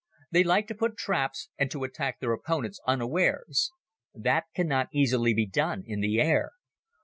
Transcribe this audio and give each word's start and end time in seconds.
They 0.31 0.43
like 0.43 0.65
to 0.69 0.73
put 0.73 0.97
traps 0.97 1.49
and 1.59 1.69
to 1.69 1.83
attack 1.83 2.19
their 2.19 2.33
opponents 2.33 2.79
unawares. 2.87 3.69
That 4.15 4.45
cannot 4.55 4.89
easily 4.91 5.35
be 5.35 5.45
done 5.45 5.83
in 5.85 6.01
the 6.01 6.19
air. 6.19 6.53